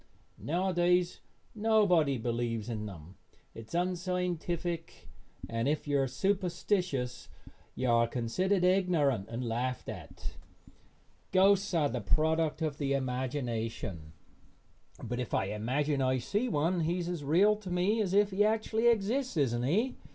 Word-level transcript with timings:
Nowadays 0.39 1.19
nobody 1.53 2.17
believes 2.17 2.69
in 2.69 2.87
them. 2.87 3.17
It 3.53 3.67
is 3.67 3.75
unscientific, 3.75 5.07
and 5.47 5.67
if 5.67 5.87
you 5.87 5.99
are 6.01 6.07
superstitious 6.07 7.29
you 7.75 7.87
are 7.87 8.07
considered 8.07 8.63
ignorant 8.63 9.29
and 9.29 9.47
laughed 9.47 9.87
at. 9.89 10.37
Ghosts 11.31 11.71
are 11.75 11.87
the 11.89 12.01
product 12.01 12.63
of 12.63 12.79
the 12.79 12.93
imagination, 12.95 14.13
but 15.03 15.19
if 15.19 15.35
I 15.35 15.45
imagine 15.49 16.01
I 16.01 16.17
see 16.17 16.49
one 16.49 16.79
he 16.79 16.97
is 16.97 17.07
as 17.07 17.23
real 17.23 17.55
to 17.57 17.69
me 17.69 18.01
as 18.01 18.15
if 18.15 18.31
he 18.31 18.43
actually 18.43 18.87
exists, 18.87 19.37
isn't 19.37 19.61
he? 19.61 19.97